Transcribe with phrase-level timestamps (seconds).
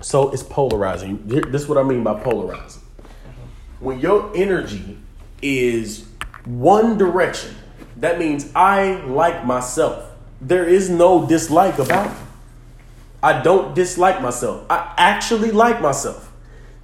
[0.00, 1.22] So it's polarizing.
[1.26, 2.82] This is what I mean by polarizing.
[3.80, 4.98] When your energy
[5.42, 6.06] is
[6.44, 7.54] one direction,
[7.96, 10.12] that means I like myself.
[10.40, 12.18] There is no dislike about me.
[13.22, 14.66] I don't dislike myself.
[14.70, 16.32] I actually like myself.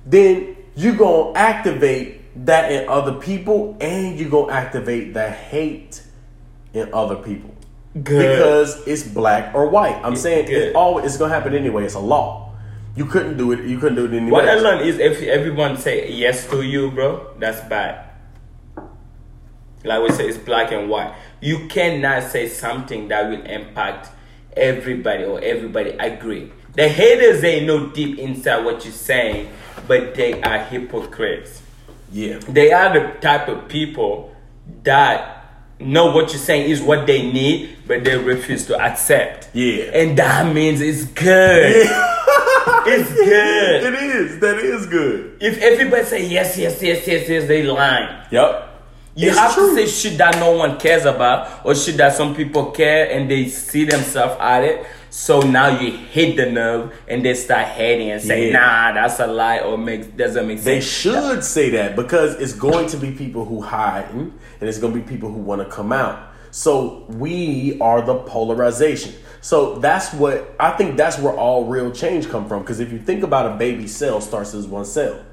[0.04, 5.30] Then you're going to activate that in other people and you're going to activate the
[5.30, 6.02] hate
[6.72, 7.54] in other people.
[7.92, 8.36] Good.
[8.36, 10.00] Because it's black or white.
[10.02, 10.68] I'm saying good.
[10.68, 11.84] it always, it's going to happen anyway.
[11.84, 12.41] It's a law.
[12.94, 13.64] You couldn't do it.
[13.64, 14.30] You couldn't do it anyway.
[14.30, 18.10] What I learned is if everyone say yes to you, bro, that's bad.
[19.84, 21.14] Like we say, it's black and white.
[21.40, 24.10] You cannot say something that will impact
[24.56, 26.52] everybody or everybody agree.
[26.74, 29.50] The haters they know deep inside what you're saying,
[29.88, 31.62] but they are hypocrites.
[32.12, 32.38] Yeah.
[32.38, 34.34] They are the type of people
[34.84, 35.38] that
[35.80, 39.48] know what you're saying is what they need, but they refuse to accept.
[39.54, 39.84] Yeah.
[39.84, 41.88] And that means it's good.
[42.84, 43.84] It's good.
[43.84, 44.38] It is.
[44.40, 45.36] That is good.
[45.40, 48.24] If everybody say yes, yes, yes, yes, yes, they lying.
[48.30, 48.68] Yep.
[49.14, 49.76] You It's have true.
[49.76, 53.30] to say shit that no one cares about or shit that some people care and
[53.30, 54.86] they see themselves at it.
[55.10, 58.58] So now you hit the nerve and they start hating and say, Yeah.
[58.58, 60.64] nah, that's a lie or makes doesn't make sense.
[60.64, 64.94] They should say that because it's going to be people who hide and it's going
[64.94, 66.31] to be people who want to come out.
[66.52, 69.14] So we are the polarization.
[69.40, 73.00] So that's what I think that's where all real change come from because if you
[73.00, 75.24] think about a baby cell starts as one cell,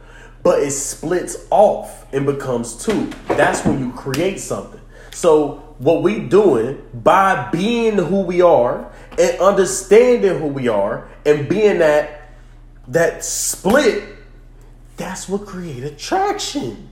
[0.42, 3.12] but it splits off and becomes two.
[3.28, 4.82] That's when you create something.
[5.12, 11.48] So what we doing by being who we are and understanding who we are and
[11.48, 12.32] being that
[12.88, 14.16] that split
[15.00, 16.90] that's what create attraction.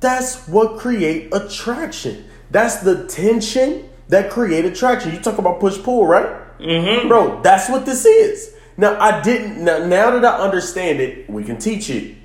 [0.00, 2.24] That's what create attraction.
[2.50, 5.12] That's the tension that created attraction.
[5.12, 6.58] You talk about push pull, right?
[6.58, 7.08] Mm-hmm.
[7.08, 8.54] Bro, that's what this is.
[8.76, 9.64] Now I didn't.
[9.64, 12.16] Now, now that I understand it, we can teach it.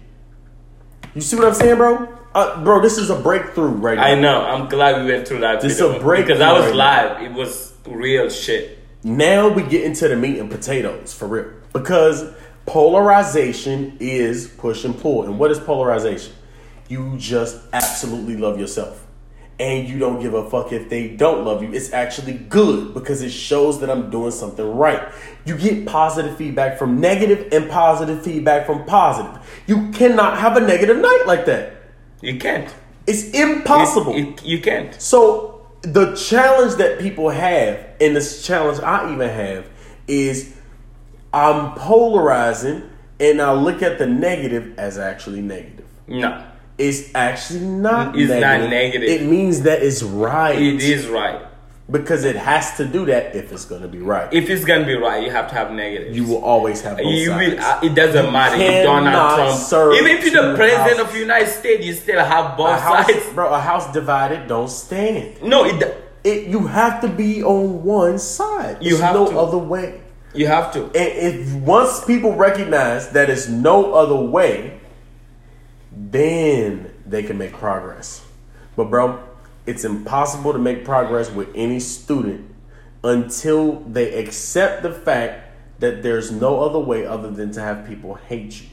[1.13, 2.13] You see what I'm saying, bro?
[2.33, 4.03] Uh, bro, this is a breakthrough right now.
[4.03, 4.41] I know.
[4.41, 5.61] I'm glad we went through that.
[5.61, 7.21] This video a break because I was right live.
[7.21, 8.79] It was real shit.
[9.03, 11.53] Now we get into the meat and potatoes for real.
[11.71, 12.33] Because
[12.65, 15.23] polarization is push and pull.
[15.23, 16.33] And what is polarization?
[16.89, 19.04] You just absolutely love yourself.
[19.57, 21.71] And you don't give a fuck if they don't love you.
[21.71, 25.01] It's actually good because it shows that I'm doing something right.
[25.45, 29.41] You get positive feedback from negative and positive feedback from positive.
[29.65, 31.73] You cannot have a negative night like that.
[32.21, 32.69] You can't.
[33.07, 34.13] It's impossible.
[34.15, 34.93] It- it- you can't.
[35.01, 39.67] So the challenge that people have, and this challenge I even have,
[40.07, 40.53] is
[41.33, 42.83] I'm polarizing
[43.19, 45.85] and I look at the negative as actually negative.
[46.07, 46.43] No.
[46.77, 48.69] It's actually not It's not negative.
[48.69, 49.09] negative.
[49.09, 50.59] It means that it's right.
[50.61, 51.41] It is right.
[51.89, 54.27] Because it has to do that if it's gonna be right.
[54.33, 56.15] If it's gonna be right, you have to have negative.
[56.15, 57.55] you will always have both You sides.
[57.55, 58.57] will, uh, it doesn't matter.
[58.57, 59.93] You cannot Donald Trump.
[59.95, 60.99] Even if you're the president houses.
[61.05, 63.25] of the United States, you still have both a house, sides.
[63.35, 65.43] bro, a house divided don't stand.
[65.43, 68.77] No, it, It, you have to be on one side.
[68.81, 69.37] You There's have no to.
[69.37, 70.01] other way.
[70.33, 70.85] you have to.
[70.85, 74.74] And if once people recognize that it's no other way,
[76.15, 78.25] then they can make progress.
[78.75, 79.21] But bro,
[79.65, 82.53] it's impossible to make progress with any student
[83.03, 88.15] until they accept the fact that there's no other way other than to have people
[88.15, 88.67] hate you.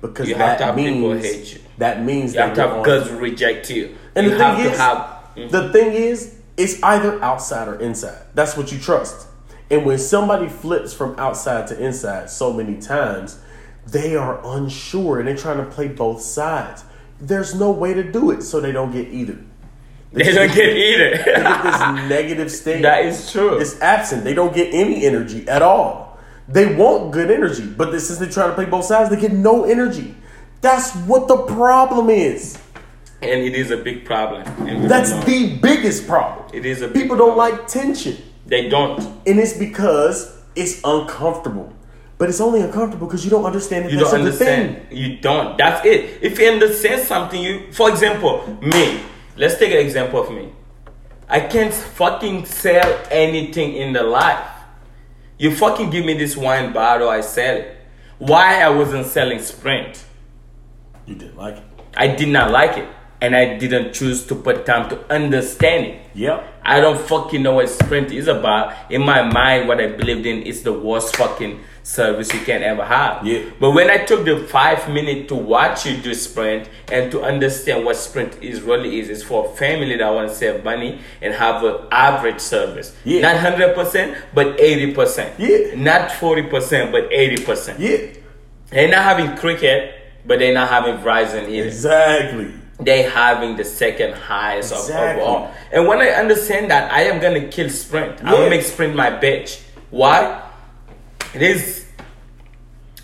[0.00, 1.60] Because You that to means people hate you.
[1.78, 3.96] that means You that to you're have guts reject you.
[4.14, 4.98] and you the thing to is, have.
[5.36, 5.50] mm.
[5.50, 8.22] the thing is, it's either outside or inside.
[8.34, 9.26] That's what you trust.
[9.70, 13.40] And when somebody flips from outside to inside so many times,
[13.86, 16.84] they are unsure and they're trying to play both sides.
[17.20, 19.38] There's no way to do it so they don't get either.
[20.12, 21.24] They don't get They either.
[21.24, 22.82] get this negative state.
[22.82, 23.58] that is true.
[23.58, 24.24] It's absent.
[24.24, 26.18] They don't get any energy at all.
[26.48, 29.08] They want good energy, but this is they trying to play both sides.
[29.10, 30.14] They get no energy.
[30.60, 32.58] That's what the problem is.
[33.22, 34.42] and it is a big problem.
[34.88, 36.48] That's the biggest problem.
[36.52, 38.16] It is a big People don't like tension.
[38.46, 38.98] They don't.
[39.26, 41.72] And it's because it's uncomfortable.
[42.22, 44.60] But it's only uncomfortable because you don't understand that You don't a good thing.
[44.76, 44.96] understand.
[44.96, 45.58] You don't.
[45.58, 46.20] That's it.
[46.22, 47.72] If you understand something, you.
[47.72, 49.00] For example, me.
[49.36, 50.52] Let's take an example of me.
[51.28, 54.48] I can't fucking sell anything in the life.
[55.36, 57.76] You fucking give me this wine bottle, I sell it.
[58.18, 60.04] Why I wasn't selling Sprint?
[61.06, 61.64] You didn't like it.
[61.96, 62.88] I did not like it,
[63.20, 66.01] and I didn't choose to put time to understand it.
[66.14, 66.60] Yep.
[66.62, 68.90] I don't fucking know what Sprint is about.
[68.90, 72.84] In my mind, what I believed in is the worst fucking service you can ever
[72.84, 73.26] have.
[73.26, 73.50] Yeah.
[73.58, 77.84] But when I took the five minutes to watch you do Sprint and to understand
[77.84, 81.34] what Sprint is really is, is for a family that want to save money and
[81.34, 82.96] have an average service.
[83.04, 83.22] Yeah.
[83.22, 85.38] Not hundred percent, but eighty percent.
[85.40, 85.74] Yeah.
[85.74, 87.80] Not forty percent, but eighty percent.
[87.80, 87.98] Yeah.
[88.70, 89.94] They're not having cricket,
[90.24, 92.52] but they're not having Verizon either Exactly.
[92.80, 95.22] They having the second highest of, Exactly.
[95.22, 95.50] of all.
[95.72, 98.20] And when I understand that, I am gonna kill Sprint.
[98.20, 98.32] I'm Yeah.
[98.32, 99.60] gonna make Sprint my bitch.
[99.90, 100.40] Why?
[101.34, 101.86] It is.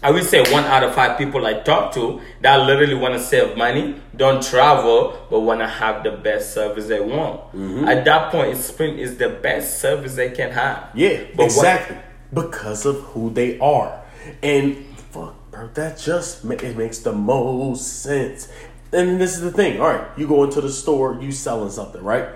[0.01, 3.21] I would say one out of five people I talk to that literally want to
[3.21, 7.41] save money, don't travel, but want to have the best service they want.
[7.53, 7.89] Mm-hmm.
[7.89, 10.85] At that point, Sprint is the best service they can have.
[10.95, 11.97] Yeah, But what- exactly.
[12.33, 14.01] Because of who they are.
[14.43, 18.49] And fuck, bro, that just ma- it makes the most sense.
[18.93, 19.81] And this is the thing.
[19.81, 22.29] All right, you go into the store, you selling something, right?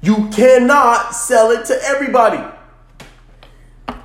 [0.00, 2.40] You cannot sell it to everybody.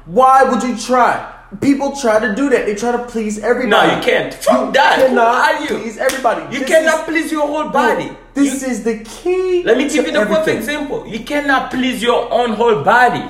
[0.05, 1.29] Why would you try?
[1.61, 2.65] People try to do that.
[2.65, 3.87] They try to please everybody.
[3.87, 4.33] No, you can't.
[4.33, 4.99] Fuck that.
[4.99, 5.67] Who Cannot are you?
[5.67, 6.41] please everybody.
[6.53, 8.11] You This cannot is- please your whole body.
[8.33, 9.61] This You- is the key.
[9.63, 11.05] Let me give you the perfect example.
[11.05, 13.23] You cannot please your own whole body.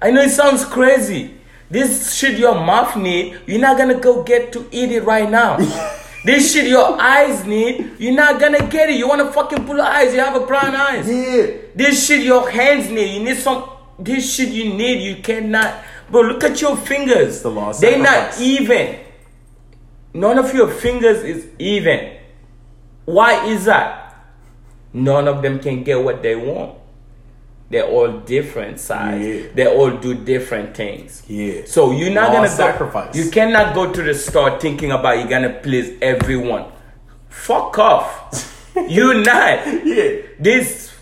[0.00, 1.34] I know it sounds crazy.
[1.70, 5.58] This shit your mouth need, you're not gonna go get to eat it right now.
[6.26, 8.96] this shit your eyes need, you're not gonna get it.
[8.96, 11.08] You wanna fucking pull eyes, you have a brown eyes.
[11.08, 11.46] Yeah.
[11.72, 13.70] This shit your hands need, you need some.
[13.96, 15.84] This shit you need, you cannot.
[16.10, 17.42] Bro, look at your fingers.
[17.42, 18.98] the law They're not even.
[20.14, 22.16] None of your fingers is even.
[23.04, 24.16] Why is that?
[24.92, 26.76] None of them can get what they want.
[27.68, 29.20] They're all different size.
[29.24, 29.42] Yeah.
[29.54, 31.22] They all do different things.
[31.26, 31.62] Yeah.
[31.66, 33.16] So you're not Law gonna of go- sacrifice.
[33.16, 36.66] You cannot go to the store thinking about you're gonna please everyone.
[37.28, 38.72] Fuck off.
[38.88, 39.66] you're not.
[39.84, 40.22] Yeah.
[40.38, 40.92] This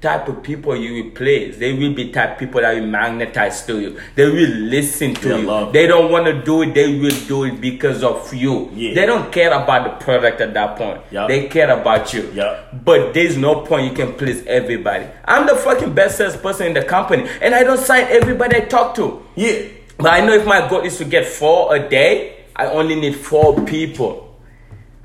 [0.00, 3.66] type of people you will please, they will be type of people that will magnetize
[3.66, 4.00] to you.
[4.14, 5.72] They will listen to They you.
[5.72, 6.74] They don't want to do it.
[6.74, 8.70] They will do it because of you.
[8.74, 8.94] Yeah.
[8.94, 11.00] They don't care about the product at that point.
[11.10, 11.28] Yup.
[11.28, 12.30] They care about you.
[12.32, 12.84] Yup.
[12.84, 15.06] But there's no point you can please everybody.
[15.24, 18.94] I'm the fucking best salesperson in the company, and I don't sign everybody I talk
[18.96, 19.22] to.
[19.34, 19.68] Yeah.
[19.96, 23.16] But I know if my goal is to get four a day, I only need
[23.16, 24.27] four people.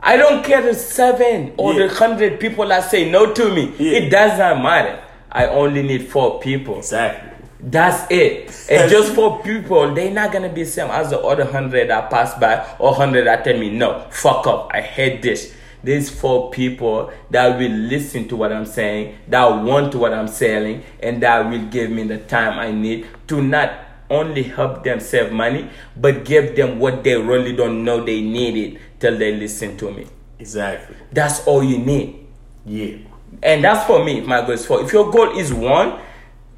[0.06, 1.88] I don't care the seven or Yeah.
[1.88, 3.74] the hundred people that say no to me.
[3.80, 4.00] Yeah.
[4.00, 5.00] It doesn't matter.
[5.32, 6.78] I only need four people.
[6.78, 7.30] Exactly.
[7.66, 8.52] That's it.
[8.70, 12.38] And just for people, they're not gonna be same as the other hundred that pass
[12.38, 15.54] by or hundred that tell me no, fuck up, I hate this.
[15.82, 20.84] There's four people that will listen to what I'm saying, that want what I'm selling,
[21.02, 23.72] and that will give me the time I need to not
[24.14, 28.56] only help them save money, but give them what they really don't know they need
[28.58, 30.08] it till they listen to me.
[30.40, 30.96] Exactly.
[31.12, 32.28] That's all you need.
[32.66, 32.98] Yeah.
[33.42, 34.82] And that's for me, my goal is four.
[34.84, 36.00] If your goal is one,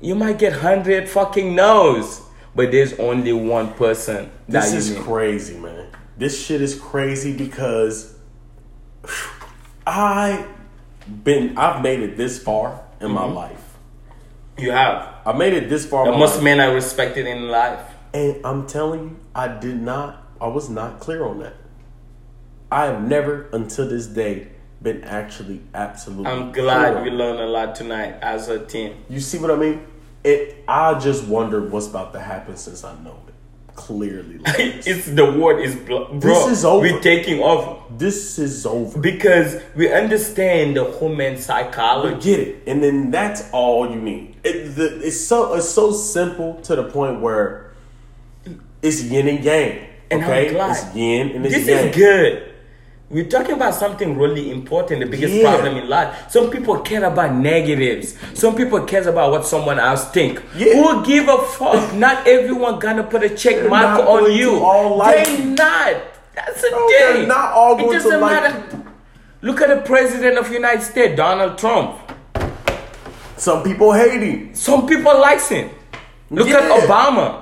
[0.02, 2.22] you might get hundred fucking no's.
[2.54, 5.04] But there's only one person that This is need.
[5.04, 5.90] crazy, man.
[6.18, 8.16] This shit is crazy because
[9.88, 10.48] I
[11.24, 13.34] been I've made it this far in my mm-hmm.
[13.34, 13.65] life.
[14.58, 15.14] You have.
[15.26, 16.44] I made it this far The most life.
[16.44, 17.80] men I respected in life.
[18.14, 21.56] And I'm telling you, I did not I was not clear on that.
[22.72, 24.48] I have never until this day
[24.82, 28.96] been actually absolutely I'm glad we learned a lot tonight as a team.
[29.10, 29.86] You see what I mean?
[30.24, 33.34] It I just wonder what's about to happen since I know it.
[33.76, 36.18] Clearly like it's the word is bro.
[36.20, 36.82] This is over.
[36.82, 39.00] We're taking over this is over.
[39.00, 42.24] because we understand the human psychology.
[42.24, 44.35] get it, and then that's all you need.
[44.46, 47.72] It, the, it's so it's so simple to the point where
[48.82, 49.88] it's yin and yang.
[50.12, 51.88] And okay, it's yin and it's This yang.
[51.90, 52.52] is good.
[53.10, 55.50] We're talking about something really important, the biggest Yeah.
[55.50, 56.30] problem in life.
[56.30, 58.16] Some people care about negatives.
[58.34, 60.42] Some people cares about what someone else think.
[60.56, 60.74] Yeah.
[60.74, 61.94] Who give a fuck?
[61.94, 64.58] not everyone gonna put a check They're mark on you.
[64.64, 65.96] all like they not.
[66.36, 68.54] That's a No, they're not all going it doesn't matter.
[69.42, 71.98] Look at the president of United States, Donald Trump.
[73.38, 74.56] Some people hate him.
[74.56, 75.70] Some people likes him.
[76.30, 77.42] Look at Obama.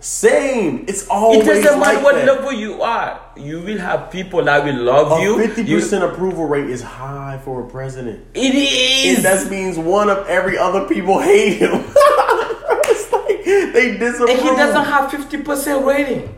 [0.00, 0.84] Same.
[0.86, 2.26] It's It doesn't matter like what that.
[2.26, 3.20] level you are.
[3.36, 5.38] You will have people that will love you.
[5.42, 8.24] A fifty You- percent approval rate is high for a president.
[8.34, 9.16] It is.
[9.16, 11.72] And that means one of every other people hate him.
[11.94, 14.30] it's like they disapprove.
[14.30, 16.34] And he doesn't have 50% rating.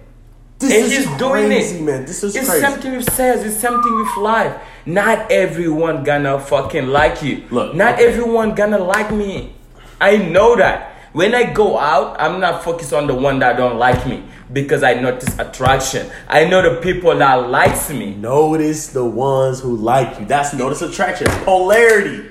[0.58, 1.82] this and is he's doing crazy, it.
[1.82, 2.04] man.
[2.06, 2.64] This is it's crazy.
[2.64, 4.54] something with sales, it's something with life.
[4.86, 7.44] Not everyone gonna fucking like you.
[7.50, 8.06] Look, not okay.
[8.06, 9.54] everyone gonna like me.
[10.00, 10.96] I know that.
[11.12, 14.22] When I go out, I'm not focused on the one that don't like me
[14.52, 16.08] because I notice attraction.
[16.28, 18.14] I know the people that likes me.
[18.14, 20.26] Notice the ones who like you.
[20.26, 21.26] That's notice attraction.
[21.44, 22.28] Polarity.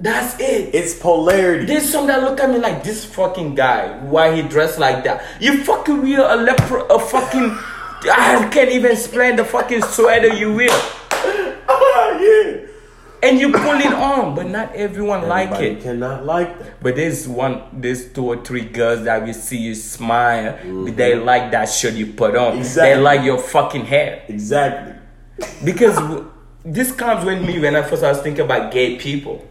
[0.00, 0.74] That's it.
[0.74, 1.66] It's polarity.
[1.66, 3.98] There's some that look at me like this fucking guy.
[4.06, 5.22] Why he dressed like that?
[5.40, 7.58] You fucking real a leper, a fucking.
[8.02, 10.68] I can't even explain the fucking sweater you wear,
[11.68, 12.66] yeah.
[13.22, 15.82] and you pull it on, but not everyone like it.
[15.82, 16.80] cannot like that.
[16.82, 20.58] But there's one, there's two or three girls that we see you smile.
[20.84, 22.52] but They like that shirt you put on.
[22.52, 22.58] Mm-hmm.
[22.60, 22.94] Exactly.
[22.94, 24.24] They like your fucking hair.
[24.28, 24.94] Exactly.
[25.64, 26.24] Because
[26.64, 29.46] this comes with me when I first was thinking about gay people.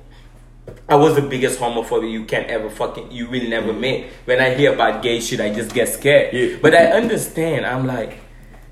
[0.87, 4.07] I was the biggest homophobe you can ever fucking you will never meet.
[4.25, 6.33] When I hear about gay shit, I just get scared.
[6.33, 6.57] Yeah.
[6.61, 7.65] But I understand.
[7.65, 8.19] I'm like,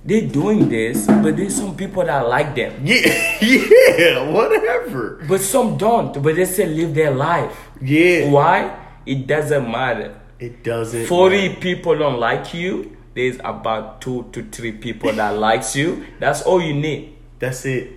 [0.07, 2.73] they're doing this, but there's some people that like them.
[2.83, 3.03] Yeah.
[3.97, 4.29] Yeah.
[4.31, 5.23] Whatever.
[5.27, 6.13] But some don't.
[6.23, 7.51] But they still live their life.
[7.81, 8.29] Yeah.
[8.29, 8.75] Why?
[9.05, 10.19] It doesn't matter.
[10.39, 11.07] It doesn't.
[11.07, 12.95] 40 people don't like you.
[13.15, 16.05] There's about two to three people that likes you.
[16.19, 17.17] That's all you need.
[17.39, 17.91] That's it.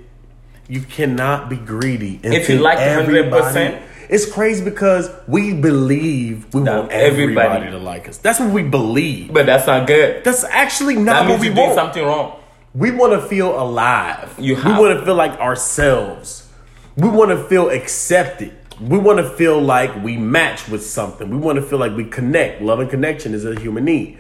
[0.69, 2.21] You cannot be greedy.
[2.23, 3.83] If you like everybody- 100%.
[4.11, 7.47] It's crazy because we believe we That want everybody.
[7.47, 8.17] everybody- to like us.
[8.19, 9.33] That's what we believe.
[9.33, 10.25] But that's not good.
[10.25, 11.75] That's actually That not what means we want.
[11.75, 12.33] something wrong.
[12.75, 14.35] We want to feel alive.
[14.39, 16.49] You we want to feel like ourselves.
[16.97, 18.53] We want to feel accepted.
[18.81, 21.31] We want to feel like we match with something.
[21.31, 22.63] We want to feel like we connect.
[22.63, 24.19] Love and connection is a human need.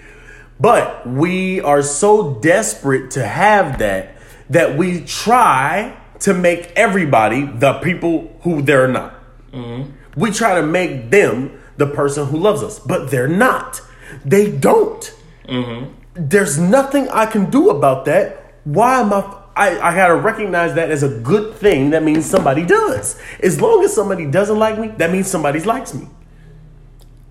[0.61, 4.14] But we are so desperate to have that
[4.50, 9.14] that we try to make everybody the people who they're not.
[9.52, 10.21] Mm-hmm.
[10.21, 13.80] We try to make them the person who loves us, but they're not.
[14.25, 15.14] They don't
[15.47, 15.92] mm-hmm.
[16.14, 18.54] there's nothing I can do about that.
[18.64, 19.37] Why am I?
[19.57, 21.90] I, I gotta recognize that as a good thing.
[21.90, 23.21] That means somebody does.
[23.42, 26.09] As long as somebody doesn't like me, that means somebody likes me.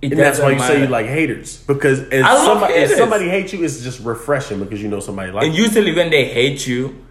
[0.01, 1.61] It And that's why you say you like haters.
[1.63, 5.45] Because if somebody, if somebody hates you, it's just refreshing because you know somebody likes
[5.45, 5.49] you.
[5.49, 5.63] And you.
[5.65, 7.05] usually when they hate you,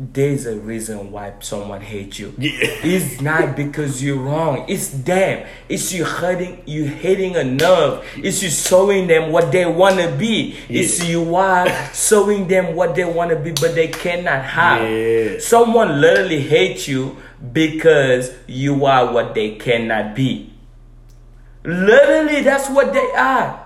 [0.00, 2.32] there's a reason why someone hates you.
[2.38, 2.50] Yeah.
[2.82, 4.64] It's not because you're wrong.
[4.66, 5.46] It's them.
[5.68, 8.02] It's you hurting you hitting a nerve.
[8.16, 10.56] It's you showing them what they wanna be.
[10.70, 14.88] It's you are showing them what they wanna be but they cannot have.
[14.88, 15.38] Yeah.
[15.38, 17.18] Someone literally hates you
[17.52, 20.50] because you are what they cannot be.
[21.62, 23.59] Literally, that's what they are.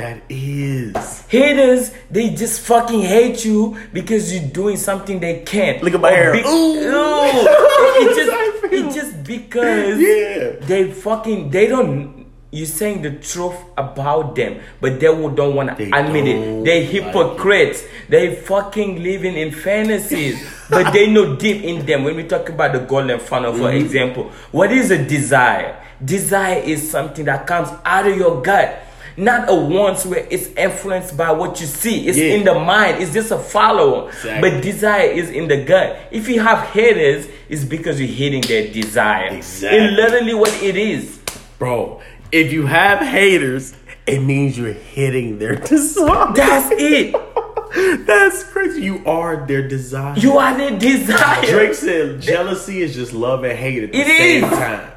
[0.00, 1.20] That is.
[1.28, 5.82] Haters, they just fucking hate you because you're doing something they can't.
[5.82, 6.32] Look at my Or hair.
[6.32, 6.80] be- Ooh.
[8.00, 10.66] It, it just, it just because Yeah.
[10.66, 15.76] they fucking, they don't, you're saying the truth about them, but they will- don't want
[15.76, 16.64] to admit it.
[16.64, 17.84] They like hypocrites.
[18.08, 20.40] They fucking living in fantasies,
[20.70, 22.04] but they know deep in them.
[22.04, 23.84] When we talk about the golden funnel, for Mm-hmm.
[23.84, 25.76] example, what is a desire?
[26.02, 28.80] Desire is something that comes out of your gut.
[29.16, 32.06] Not a wants where it's influenced by what you see.
[32.08, 32.34] It's Yeah.
[32.34, 33.02] in the mind.
[33.02, 34.08] It's just a follower.
[34.08, 34.50] Exactly.
[34.50, 35.98] But desire is in the gut.
[36.10, 39.28] If you have haters, it's because you're hitting their desire.
[39.32, 39.78] Exactly.
[39.78, 41.18] It's literally what it is.
[41.58, 42.00] Bro,
[42.32, 43.74] if you have haters,
[44.06, 46.32] it means you're hitting their desire.
[46.34, 47.14] That's it.
[48.06, 48.82] That's crazy.
[48.82, 50.18] You are their desire.
[50.18, 51.44] You are their desire.
[51.46, 54.50] Drake said jealousy is just love and hate at the It same is.
[54.50, 54.90] time.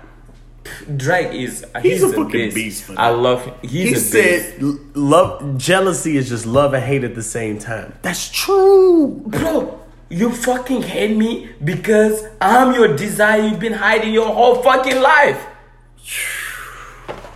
[0.98, 2.88] Drake is uh, He's he's, a fucking beast.
[2.88, 3.54] beast I love him.
[3.62, 4.12] He's He a beast.
[4.12, 7.94] said l- love jealousy is just love and hate at the same time.
[8.02, 9.22] That's true.
[9.28, 15.00] Bro, you fucking hate me because I'm your desire you've been hiding your whole fucking
[15.02, 15.42] life.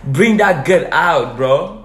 [0.04, 1.77] Bring that gut out, bro.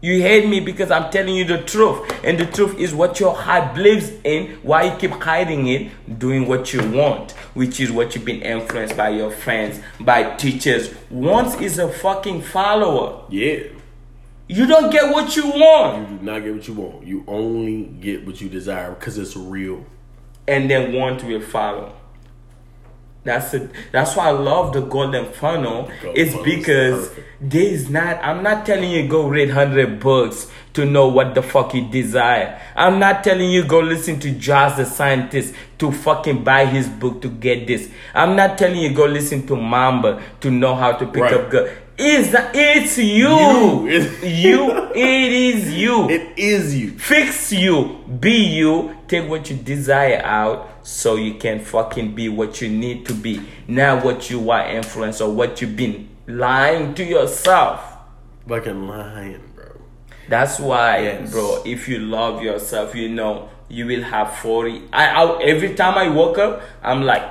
[0.00, 2.24] You hate me because I'm telling you the truth.
[2.24, 4.58] And the truth is what your heart believes in.
[4.62, 6.18] Why you keep hiding it?
[6.18, 10.94] Doing what you want, which is what you've been influenced by your friends, by teachers.
[11.10, 13.24] Once is a fucking follower.
[13.30, 13.64] Yeah.
[14.48, 16.10] You don't get what you want.
[16.10, 17.06] You do not get what you want.
[17.06, 19.84] You only get what you desire because it's real.
[20.48, 21.92] and then want will follow.
[23.26, 23.70] That's it.
[23.92, 25.90] That's why I love the golden funnel.
[26.02, 28.18] It's because there's not.
[28.24, 32.60] I'm not telling you go read hundred books to know what the fuck you desire.
[32.74, 37.20] I'm not telling you go listen to Josh the scientist to fucking buy his book
[37.22, 37.90] to get this.
[38.14, 41.34] I'm not telling you go listen to Mamba to know how to pick Right.
[41.34, 41.68] up girl.
[41.98, 43.88] It's it's you.
[43.88, 44.10] You.
[44.22, 44.90] you.
[44.94, 46.08] It is you.
[46.10, 46.90] It is you.
[46.98, 52.60] Fix you, be you, take what you desire out so you can fucking be what
[52.62, 53.40] you need to be.
[53.66, 57.96] Not what you are influenced or what you've been lying to yourself.
[58.48, 59.80] Fucking lying, bro.
[60.28, 61.32] That's why, Yes.
[61.32, 64.84] bro, if you love yourself, you know you will have 40.
[64.92, 67.24] I, I every time I woke up, I'm like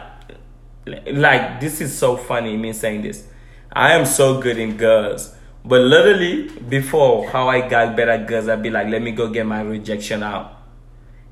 [1.08, 3.26] like this is so funny me saying this.
[3.72, 5.34] I am so good in girls.
[5.64, 9.46] But literally, before how I got better girls, I'd be like, let me go get
[9.46, 10.52] my rejection out.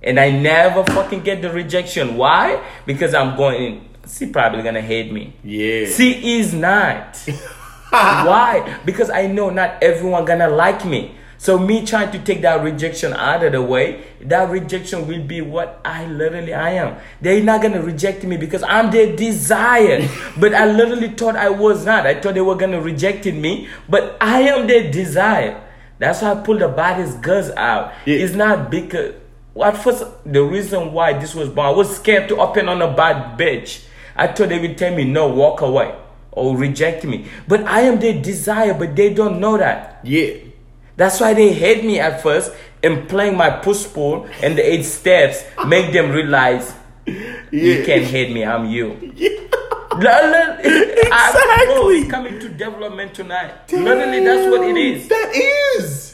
[0.04, 2.18] And I never fucking get the rejection.
[2.18, 2.62] Why?
[2.86, 5.34] Because I'm going she probably gonna hate me.
[5.44, 5.86] Yeah.
[5.86, 7.18] She is not.
[7.90, 8.80] Why?
[8.86, 11.16] Because I know not everyone gonna like me.
[11.38, 15.42] So me trying to take that rejection out of the way, that rejection will be
[15.42, 16.98] what I literally I am.
[17.22, 20.08] They're not gonna reject me because I'm their desire.
[20.38, 22.08] but I literally thought I was not.
[22.08, 25.62] I thought they were gonna reject me, but I am their desire.
[26.00, 27.94] That's why I pulled the baddest guns out.
[28.06, 28.18] Yeah.
[28.18, 29.16] It's not because
[29.62, 32.92] at first the reason why this was born, I was scared to open on a
[32.94, 33.86] bad bitch.
[34.16, 35.96] I thought they would tell me no, walk away
[36.32, 37.28] or reject me.
[37.48, 40.00] But I am their desire, but they don't know that.
[40.04, 40.36] Yeah.
[40.96, 42.52] That's why they hate me at first
[42.84, 46.74] and playing my push pull and the eight steps make them realize
[47.06, 49.14] you can't hate me, I'm you.
[51.14, 52.02] Exactly.
[52.04, 53.72] I'm coming to development tonight.
[53.72, 55.08] Literally, that's what it is.
[55.08, 56.13] That is.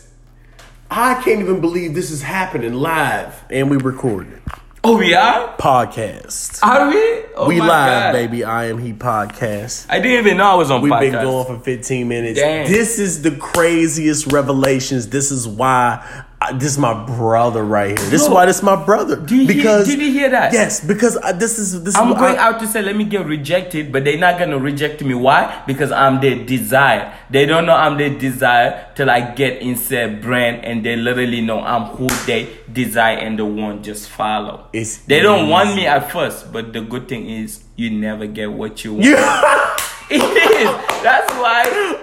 [0.92, 4.42] I can't even believe this is happening live and we recorded.
[4.84, 5.56] Oh, we are?
[5.58, 6.64] Podcast.
[6.64, 7.26] Are we?
[7.36, 8.12] Oh we live, God.
[8.14, 8.44] baby.
[8.44, 9.86] I am he podcast.
[9.90, 11.12] I didn't even know I was on We've podcast.
[11.12, 12.40] been going for 15 minutes.
[12.40, 15.10] This is the craziest revelations.
[15.10, 18.10] This is why I, this is my brother right here.
[18.10, 19.18] This is why this is my brother.
[19.18, 20.54] Did you hear- because did you hear that?
[20.54, 21.98] Yes, because I, this is this.
[21.98, 24.58] I'm is going I- out to say, let me get rejected, but they're not gonna
[24.58, 25.14] reject me.
[25.14, 25.64] Why?
[25.68, 27.14] Because I'm their desire.
[27.30, 31.60] They don't know I'm their desire till I get inside brand and they literally know
[31.62, 34.68] I'm who they desire and the one just follow.
[34.72, 38.50] It's they don't want me at first, but the good thing is you never get
[38.52, 39.06] what you want.
[39.06, 39.76] Yeah.
[40.12, 41.04] It is.
[41.04, 42.00] That's why oh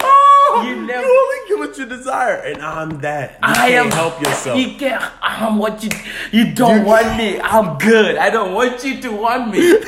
[0.64, 3.32] You you, never- only get what you desire, and I'm that.
[3.32, 4.58] You I can't am help yourself.
[4.58, 5.04] You can't.
[5.22, 5.90] I'm what you.
[6.32, 7.40] You don't want me.
[7.40, 8.16] I'm good.
[8.16, 9.78] I don't want you to want me.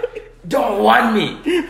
[0.48, 1.64] don't want me.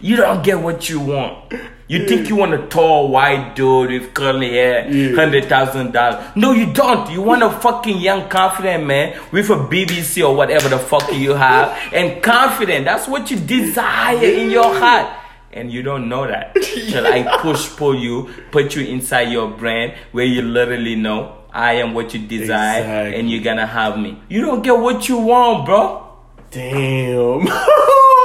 [0.00, 1.52] You don't get what you want.
[1.86, 5.14] You think you want a tall white dude with curly hair, Yeah.
[5.14, 6.24] hundred thousand dollars?
[6.34, 7.10] No, you don't.
[7.10, 11.34] You want a fucking young, confident man with a BBC or whatever the fuck you
[11.34, 12.86] have, and confident.
[12.86, 15.06] That's what you desire in your heart,
[15.54, 19.94] and you don't know that till I push pull you, put you inside your brain
[20.12, 23.20] where you literally know I am what you desire, Exactly.
[23.20, 24.20] and you're gonna have me.
[24.28, 26.02] You don't get what you want, bro.
[26.50, 27.48] Damn.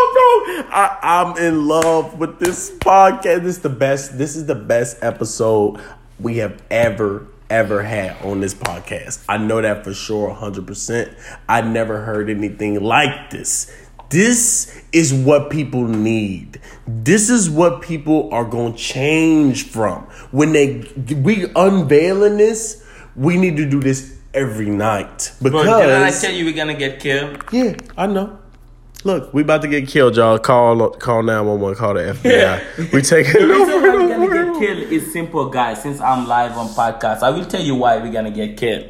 [0.10, 0.26] Bro,
[0.72, 3.44] I, I'm in love with this podcast.
[3.44, 4.18] This is the best.
[4.18, 5.80] This is the best episode
[6.20, 9.24] we have ever, ever had on this podcast.
[9.30, 11.14] I know that for sure, 100%.
[11.48, 13.72] I never heard anything like this.
[14.10, 16.60] This is what people need.
[16.88, 20.04] This is what people are going to change from.
[20.32, 20.84] When they
[21.16, 22.84] we unveiling this,
[23.16, 26.76] we need to do this every night because Bro, did I tell you we're gonna
[26.76, 27.44] get killed?
[27.52, 28.38] yeah, I know.
[29.04, 30.38] Look, we about to get killed, y'all.
[30.40, 32.24] Call call 911, call the FBI.
[32.32, 32.90] Yeah.
[32.94, 35.82] we taking The it reason why we're gonna get killed is simple, guys.
[35.82, 38.90] Since I'm live on podcast, I will tell you why we're gonna get killed.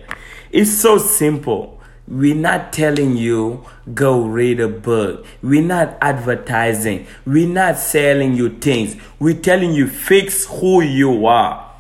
[0.52, 1.79] It's so simple.
[2.10, 5.28] We're not telling you go read a book.
[5.44, 7.06] We're not advertising.
[7.24, 8.96] We're not selling you things.
[9.20, 11.72] We're telling you fix who you are.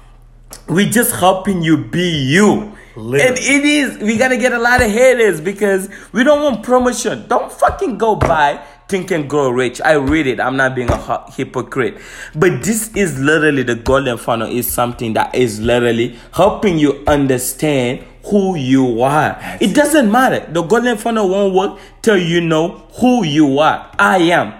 [0.67, 2.75] We're just helping you be you.
[2.95, 3.97] And it is.
[3.97, 7.27] We gotta get a lot of haters because we don't want promotion.
[7.27, 9.81] Don't fucking go buy Think and Grow Rich.
[9.81, 10.39] I read it.
[10.39, 11.97] I'm not being a hypocrite.
[12.35, 18.03] But this is literally the golden funnel is something that is literally helping you understand
[18.29, 19.39] who you are.
[19.59, 20.45] It doesn't matter.
[20.51, 23.91] The golden funnel won't work till you know who you are.
[23.97, 24.53] I am.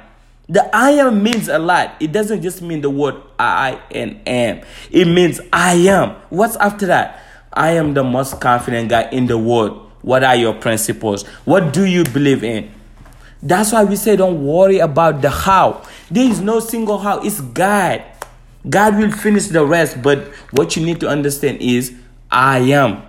[0.48, 1.96] The I am means a lot.
[2.00, 4.62] It doesn't just mean the word I and am.
[4.90, 6.16] It means I am.
[6.30, 7.24] What's after that?
[7.54, 9.92] I am the most confident guy in the world.
[10.02, 11.28] What are your principles?
[11.46, 12.72] What do you believe in?
[13.44, 15.84] That's why we say don't worry about the how.
[16.10, 17.22] There is no single how.
[17.22, 18.04] It's God.
[18.68, 20.02] God will finish the rest.
[20.02, 21.94] But what you need to understand is
[22.32, 23.04] I am.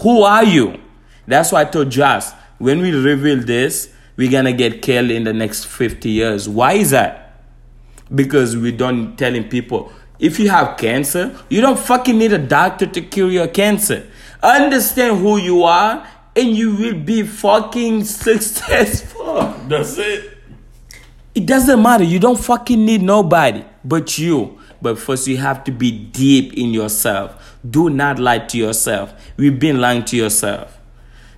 [0.00, 0.80] Who are you?
[1.26, 2.26] That's why I told Josh,
[2.58, 6.48] when we reveal this, we're gonna get killed in the next 50 years.
[6.48, 7.42] Why is that?
[8.14, 12.86] Because we don't telling people if you have cancer, you don't fucking need a doctor
[12.86, 14.06] to cure your cancer.
[14.42, 19.54] Understand who you are and you will be fucking successful.
[19.68, 20.36] That's it.
[21.34, 22.04] It doesn't matter.
[22.04, 24.57] You don't fucking need nobody but you.
[24.80, 27.58] But first, you have to be deep in yourself.
[27.68, 29.12] Do not lie to yourself.
[29.36, 30.78] We've been lying to yourself.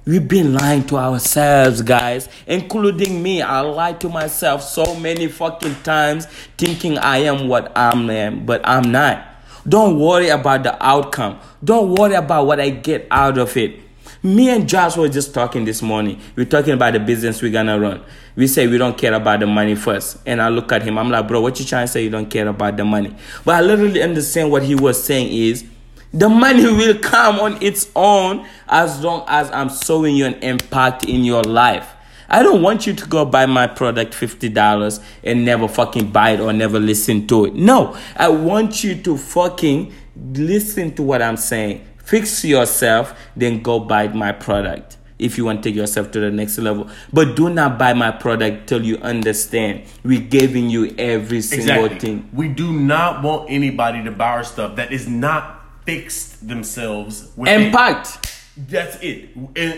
[0.07, 3.42] We've been lying to ourselves, guys, including me.
[3.42, 6.26] I lied to myself so many fucking times
[6.57, 9.26] thinking I am what I'm am, but I'm not.
[9.68, 11.38] Don't worry about the outcome.
[11.62, 13.81] Don't worry about what I get out of it.
[14.23, 16.21] Me and Josh were just talking this morning.
[16.37, 18.03] We're talking about the business we're gonna run.
[18.37, 20.19] We say we don't care about the money first.
[20.27, 22.29] And I look at him, I'm like, bro, what you trying to say you don't
[22.29, 23.17] care about the money?
[23.47, 25.65] But I literally understand what he was saying is
[26.13, 31.05] the money will come on its own as long as I'm showing you an impact
[31.07, 31.91] in your life.
[32.29, 36.41] I don't want you to go buy my product $50 and never fucking buy it
[36.41, 37.55] or never listen to it.
[37.55, 39.93] No, I want you to fucking
[40.35, 41.87] listen to what I'm saying.
[42.11, 46.29] Fix yourself, then go buy my product if you want to take yourself to the
[46.29, 46.88] next level.
[47.12, 49.85] But do not buy my product till you understand.
[50.03, 52.29] We're giving you every single thing.
[52.33, 57.49] We do not want anybody to buy our stuff that is not fixed themselves with
[57.49, 58.42] Impact.
[58.57, 59.31] That's it.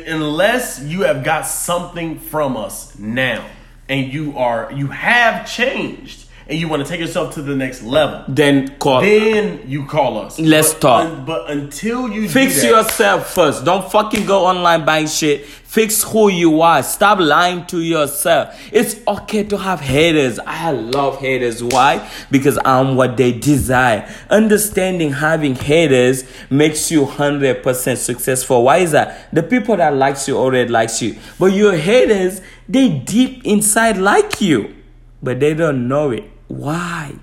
[0.09, 3.47] Unless you have got something from us now,
[3.91, 7.83] and you are you have changed, and you want to take yourself to the next
[7.83, 9.01] level, Then call.
[9.01, 10.39] then you call us.
[10.39, 11.05] Let's But talk.
[11.07, 13.65] un- but until you Fix that, yourself first.
[13.65, 15.47] Don't fucking go online buying shit.
[15.47, 16.83] Fix who you are.
[16.83, 18.55] Stop lying to yourself.
[18.71, 20.39] It's okay to have haters.
[20.47, 21.65] I love haters.
[21.65, 22.07] Why?
[22.31, 24.07] Because I'm what they desire.
[24.29, 28.65] Understanding having haters makes you 100% successful.
[28.65, 29.33] Why is that?
[29.33, 31.17] The people that likes you already likes you.
[31.39, 34.75] But your haters, they deep inside like you.
[35.23, 36.25] But they don't know it.
[36.53, 37.15] Why?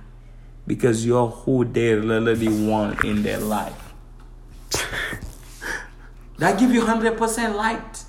[0.65, 3.94] Because you're who they really want in their life.
[6.39, 8.06] That give you hundred percent light.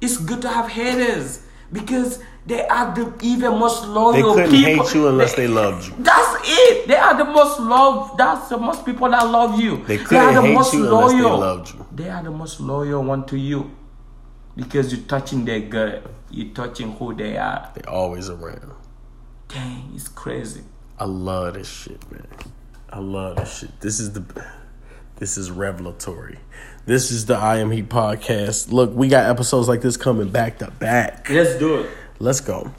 [0.00, 4.84] It's good to have haters because they are the even most loyal They couldn't people.
[4.84, 5.94] hate you unless they loved you.
[5.98, 6.88] That's it.
[6.88, 8.16] They are the most love.
[8.16, 9.84] That's the most people that love you.
[9.84, 11.38] They are couldn't the hate most you unless they loyal.
[11.38, 11.86] loved you.
[11.92, 13.70] They are the most loyal one to you
[14.56, 16.02] because you're touching their gut.
[16.30, 17.70] You're touching who they are.
[17.74, 18.72] They're always around.
[19.54, 20.62] Dang, it's crazy.
[20.98, 22.26] I love this shit, man.
[22.88, 23.80] I love this shit.
[23.80, 24.24] This is the
[25.16, 26.38] this is revelatory.
[26.86, 28.72] This is the I Am He podcast.
[28.72, 31.28] Look, we got episodes like this coming back to back.
[31.28, 31.90] Let's do it.
[32.18, 32.72] Let's go.